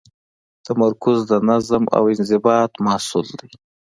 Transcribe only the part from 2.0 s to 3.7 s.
انضباط محصول دی.